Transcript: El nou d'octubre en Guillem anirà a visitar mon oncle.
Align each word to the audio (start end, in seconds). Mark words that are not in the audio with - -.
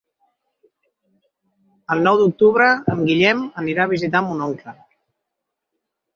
El 1.97 2.01
nou 2.07 2.17
d'octubre 2.21 2.71
en 2.95 3.05
Guillem 3.11 3.45
anirà 3.65 3.85
a 3.87 3.93
visitar 3.93 4.25
mon 4.31 4.43
oncle. 4.49 4.77